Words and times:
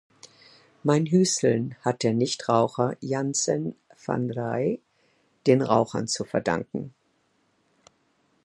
Mein 0.81 1.05
Hüsteln 1.05 1.75
hat 1.81 2.01
der 2.01 2.13
Nichtraucher 2.15 2.97
Janssen 3.01 3.75
van 4.03 4.31
Raay 4.31 4.81
den 5.45 5.61
Rauchern 5.61 6.07
zu 6.07 6.23
verdanken. 6.23 6.95